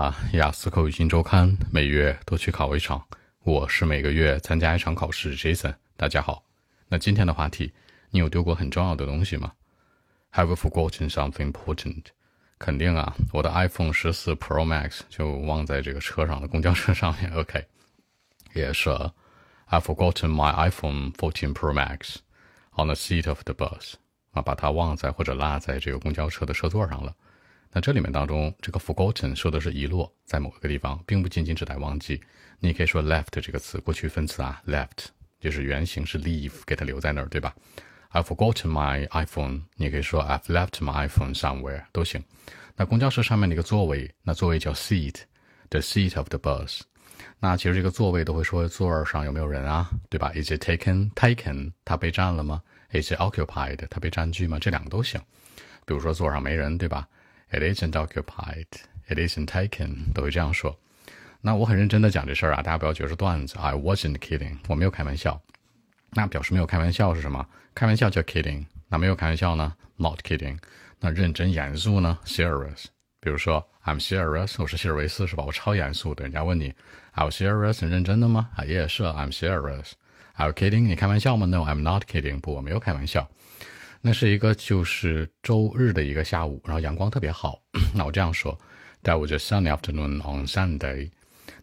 [0.00, 3.06] 啊，雅思口语新周刊每月都去考一场，
[3.42, 5.36] 我是每个月参加一场考试。
[5.36, 6.42] Jason，大家好。
[6.88, 7.70] 那今天的话题，
[8.08, 9.52] 你有丢过很重要的东西吗
[10.32, 12.04] ？Have forgotten something important？
[12.58, 17.30] 肯定啊，我的 iPhone 十四 Pro Max 就忘在这个车上的公交车上面。
[17.34, 17.62] OK，
[18.54, 18.88] 也是
[19.68, 22.14] I've forgotten my iPhone 14 Pro Max
[22.74, 23.96] on the seat of the bus。
[24.30, 27.14] 啊，把它忘在或者落在这个公交车的车座上了。
[27.72, 32.20] 那这里面当中，这个 forgotten 说的是遗落在某一个地方，并不仅仅指代忘记。
[32.58, 35.06] 你也可以说 left 这个词，过去分词啊，left
[35.38, 37.54] 就是原形是 leave，给它留在那儿，对吧
[38.12, 42.22] ？I've forgotten my iPhone，你也可以说 I've left my iPhone somewhere 都行。
[42.74, 46.80] 那公交车上面的一个座位，那座位叫 seat，the seat of the bus。
[47.38, 53.78] 那其实这个座位都会说座儿上有没有人啊，对吧？Is it taken？taken 它被占了吗？Is it occupied？
[53.88, 54.58] 它被占据吗？
[54.58, 55.20] 这两个都行。
[55.86, 57.08] 比如说座上没人，对吧
[57.50, 58.66] ？It isn't occupied.
[59.08, 60.12] It isn't taken.
[60.12, 60.78] 都会这样说。
[61.40, 63.56] 那我很认真的讲这事儿啊，大家不要觉得是段子。
[63.58, 64.58] I wasn't kidding.
[64.68, 65.40] 我没有开玩笑。
[66.10, 67.46] 那表示没有开玩笑是什么？
[67.74, 68.66] 开玩笑叫 kidding。
[68.88, 70.58] 那没有开玩笑呢？Not kidding。
[70.98, 72.86] 那认真严肃呢？Serious。
[73.20, 75.44] 比如说 I'm serious，我是希尔维斯是吧？
[75.44, 76.24] 我超严肃的。
[76.24, 76.74] 人家问你
[77.14, 78.50] I'm serious，很认真的吗？
[78.56, 79.92] 啊，也是 I'm serious。
[80.34, 80.82] Are you kidding？
[80.82, 82.40] 你开玩笑吗？No，I'm not kidding。
[82.40, 83.28] 不，我没有开玩笑。
[84.02, 87.60] 那是一个就是周日的一个下午，然后阳光特别好。
[87.94, 88.58] 那我这样说
[89.02, 91.10] ，That was a sunny afternoon on Sunday。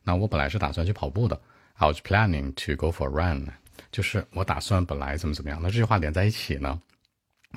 [0.03, 1.39] 那我本来是打算去跑步的
[1.75, 3.47] ，I was planning to go for a run。
[3.91, 5.59] 就是我打算本来怎么怎么样。
[5.61, 6.79] 那这句话连在一起呢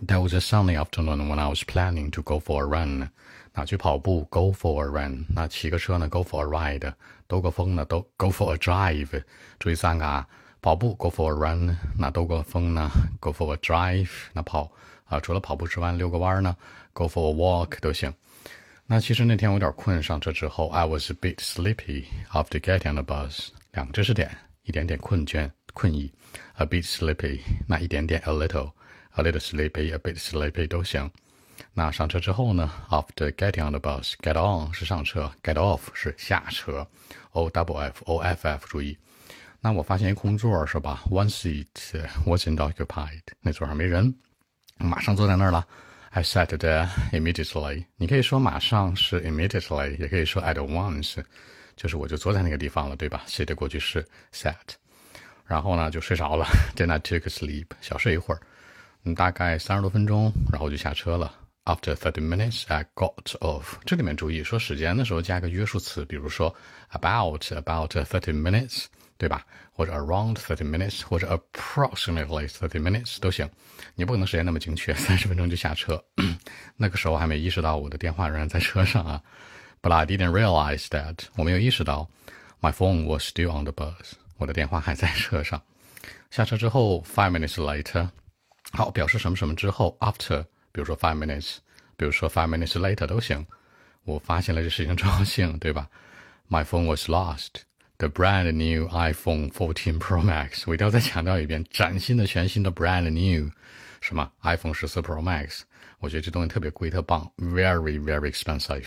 [0.06, 3.10] ？That was a sunny afternoon when I was planning to go for a run。
[3.52, 5.26] 那去跑步，go for a run。
[5.34, 6.94] 那骑个车呢，go for a ride。
[7.26, 9.22] 兜个风呢，都 go for a drive。
[9.58, 10.26] 注意三个啊。
[10.62, 14.70] 跑步，go for a run，那兜个风呢？go for a drive，那跑
[15.04, 16.54] 啊，除了跑步之外，遛个弯呢
[16.92, 18.12] ？go for a walk 都行。
[18.86, 23.48] 那其实那天我有点困，上车之后，I was a bit sleepy after getting on the bus。
[23.72, 26.12] 两个知识点，一点点困倦、困意
[26.56, 31.10] ，a bit sleepy，那一点点，a little，a little sleepy，a bit sleepy 都行。
[31.72, 36.86] 那上车之后呢？After getting on the bus，get on 是上车，get off 是下车
[37.30, 38.98] ，O double F，O F F 注意。
[39.60, 41.66] 那我发现一空座是吧？One seat
[42.24, 44.14] wasn't occupied，那座上没人，
[44.78, 45.66] 马上坐在那儿了。
[46.10, 47.84] I sat there immediately。
[47.96, 51.22] 你可以说马上是 immediately，也可以说 at once，
[51.76, 54.54] 就是我就坐在那个地方了，对吧？sit 的过去式 sat，
[55.46, 56.46] 然后呢就睡着了。
[56.74, 58.40] Then I took a sleep，小睡一会儿，
[59.04, 61.32] 嗯，大概三十多分钟，然后就下车了。
[61.66, 63.74] After thirty minutes, I got off。
[63.84, 66.52] 这里面注意说时间的时候加个约束词，比如说
[66.88, 68.86] about about thirty minutes。
[69.20, 69.44] 对吧？
[69.70, 73.46] 或者 around thirty minutes，或者 approximately thirty minutes 都行。
[73.94, 76.02] 你不可能时间那么精确，三十分钟就下车。
[76.74, 79.22] 那个时候还没意识到我的电话仍然在车上啊。
[79.82, 82.08] But I didn't realize that，我没有意识到
[82.62, 85.60] my phone was still on the bus，我的电话还在车上。
[86.30, 88.08] 下车之后，five minutes later，
[88.72, 90.42] 好，表示什么什么之后，after，
[90.72, 91.56] 比如说 five minutes，
[91.98, 93.46] 比如说 five minutes later 都行。
[94.04, 95.88] 我发现了这事情重要性，对吧
[96.48, 97.64] ？My phone was lost。
[98.00, 103.50] The brand new iPhone 14 Pro Max，我一定要再强调一遍，崭新的、全新的 brand new，
[104.00, 105.60] 什么 iPhone 14 Pro Max，
[105.98, 108.86] 我觉得这东西特别贵、特棒，very very expensive。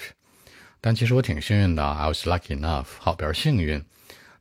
[0.82, 3.86] 但其实我挺幸运的，I was lucky enough，好，表示幸运。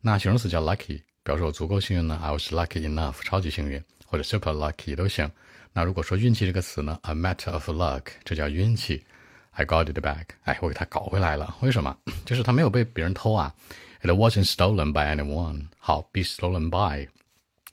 [0.00, 5.30] 那形容词叫 lucky，表示我足够幸运呢，I was lucky enough，超级幸运，或者 super lucky 都行。
[5.74, 9.04] 那如果说运气这个词呢，a matter of luck，这叫运气。
[9.50, 11.58] I got it back，哎，我给它搞回来了。
[11.60, 11.94] 为什么？
[12.24, 13.54] 就是它没有被别人偷啊。
[14.01, 15.67] It wasn't stolen by anyone。
[15.79, 17.07] 好，be stolen by，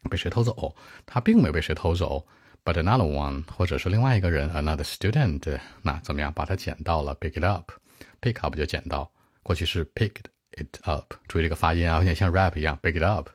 [0.09, 0.75] 被谁偷走？
[1.07, 2.27] 它并没有被谁偷走。
[2.65, 6.33] But another one，或者是另外一个人，another student，那怎么样？
[6.33, 11.13] 把它捡到了，pick it up，pick up 就捡到，过去式 picked it up。
[11.29, 13.29] 注意这个发音啊，有点像 rap 一样，pick it up。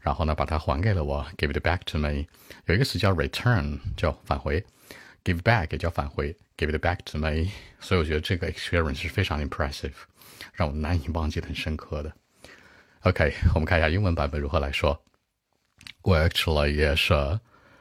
[0.00, 2.26] 然后呢，把它还给了我，give it back to me。
[2.66, 4.64] 有一个词叫 return，叫返回，
[5.22, 7.50] give back 也叫返回，give it back to me。
[7.78, 9.94] 所以我觉得这个 experience 是非常 impressive，
[10.52, 12.12] 让我难以忘记的，很深刻的。
[13.02, 15.02] OK，我们看一下英文版本如何来说。
[16.02, 17.40] Well, actually, yeah, sure.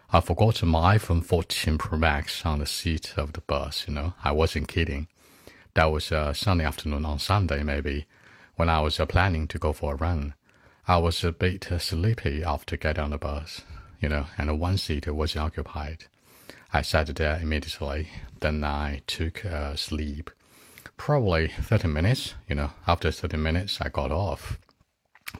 [0.09, 3.88] I forgot my iPhone 14 Pro Max on the seat of the bus.
[3.88, 5.07] You know, I wasn't kidding.
[5.74, 8.06] That was a sunny afternoon on Sunday, maybe,
[8.56, 10.35] when I was uh, planning to go for a run.
[10.88, 13.62] I was a bit sleepy after getting on the bus,
[14.00, 16.06] you know, and one seat was occupied.
[16.71, 18.09] I sat there immediately.
[18.39, 20.30] Then I took a sleep.
[20.97, 22.71] Probably 30 minutes, you know.
[22.85, 24.59] After 30 minutes, I got off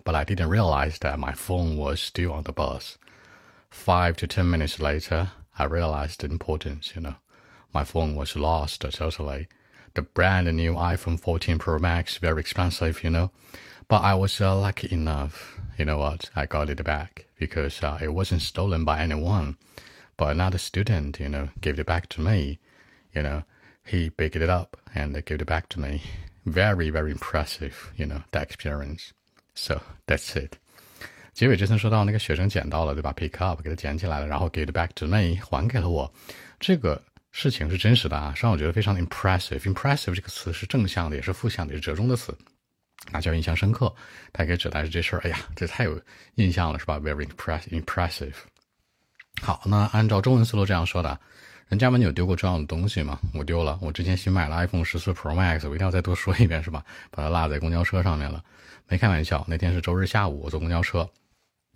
[0.05, 2.99] but I didn't realize that my phone was still on the bus.
[3.71, 7.17] Five to ten minutes later, I realized the importance, you know.
[7.75, 9.49] My phone was lost totally.
[9.95, 13.31] the brand new iPhone 14 Pro Max, very expensive, you know.
[13.89, 17.99] But I was uh, lucky enough, you know what, I got it back because uh,
[18.01, 19.57] it wasn't stolen by anyone.
[20.17, 22.59] But another student, you know, gave it back to me.
[23.15, 23.45] You know,
[23.85, 26.03] he picked it up and gave it back to me.
[26.45, 29.13] Very, very impressive, you know, that experience.
[29.61, 30.53] So that's it.
[31.35, 36.13] 结尾这层说到那个学生捡到了，对吧？Pick up 给他捡起来了，然后 give back to me 还给了我。
[36.61, 37.03] 这个
[37.33, 39.59] 事情是真实的啊，让我觉得非常的 impressive。
[39.61, 42.37] impressive 这个词是正向的，也是负向的，也是折中的词，
[43.11, 43.93] 那叫印象深刻。
[44.33, 46.01] 它可以指代是这事儿，哎呀，这太有
[46.37, 48.35] 印象了，是吧？Very impress impressive。
[49.43, 51.19] 好，那按照中文思路这样说的，
[51.69, 53.19] 人家们有丢过重要的东西吗？
[53.35, 56.83] 我丢了，我之前新买了 iPhone 十四 Pro Max，我一定要再多说一遍，是吧？
[57.13, 58.43] 把它落在公交车上面了，
[58.87, 59.45] 没开玩笑。
[59.47, 61.07] 那天是周日下午，我坐公交车，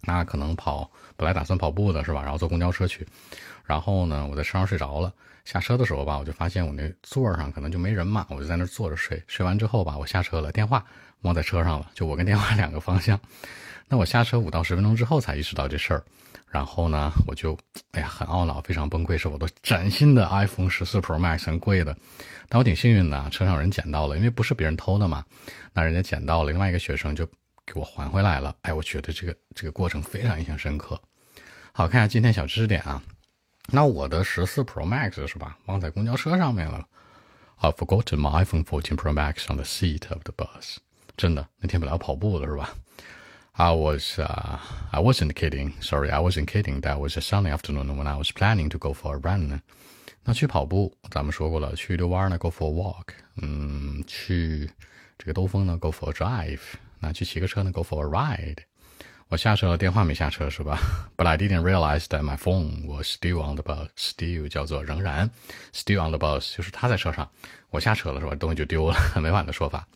[0.05, 2.23] 那可能跑，本来打算跑步的是吧？
[2.23, 3.07] 然后坐公交车去，
[3.67, 5.13] 然后呢，我在车上睡着了。
[5.45, 9.23] 下车的时候吧，我就发现我那座上可能就没人嘛，我就在那坐着睡。
[9.27, 10.83] 睡完之后吧，我下车了，电话
[11.21, 13.21] 忘在车上了，就我跟电话两个方向。
[13.89, 16.03] 那我下车五到十分钟之后才意识到这事儿，
[16.49, 17.59] 然后呢，我就
[17.93, 21.97] 哎呀很懊恼，非常崩溃，是我都崭新的 iPhone 十四 Pro Max 很贵的，
[22.49, 25.25] 但我挺幸运的，车上有人捡到了，因为不是别人偷的嘛，
[25.75, 27.27] 那人家捡到了，另外一个学生就
[27.67, 28.55] 给我还回来了。
[28.63, 31.01] 哎，我觉得这个这个过程非常印象深刻。
[31.73, 33.03] 好，看一下今天小知识点啊。
[33.69, 35.59] 那我的十四 Pro Max 是吧？
[35.67, 36.87] 忘在公交车上面了。
[37.61, 40.79] I've forgotten my iPhone 14 Pro Max on the seat of the bus。
[41.17, 42.75] 真的，那天本来要跑步的是吧
[43.54, 44.60] ？I was, uh,
[44.92, 45.74] I wasn't kidding.
[45.82, 46.82] Sorry, I wasn't kidding.
[46.82, 49.62] That was a Sunday afternoon when I was planning to go for a run.
[50.24, 53.08] 那去跑步，咱们说过了，去遛弯呢，go for a walk。
[53.38, 54.70] 嗯，去
[55.18, 56.60] 这个兜风呢，go for a drive。
[57.00, 58.58] 那去骑个车呢，go for a ride。
[59.30, 60.80] 我下车了，电话没下车是吧？
[61.18, 63.90] But I didn't realize that my phone was still on the bus.
[63.98, 65.30] Still 叫做仍然，
[65.74, 67.30] still on the bus 就是他在车上，
[67.70, 68.36] 我下车了是吧？
[68.36, 69.88] 东西就丢了，很委婉的说法。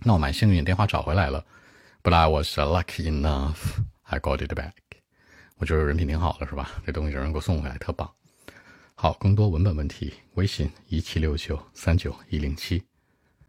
[0.00, 1.44] 那我蛮幸运，电话找回来了。
[2.03, 4.73] But I was lucky enough, I got it back.
[5.57, 6.71] 我觉得人品挺好的是吧？
[6.83, 8.09] 这东西有人给我送回来，特棒。
[8.95, 12.83] 好，更多文本问题，微信一七六九三九一零七。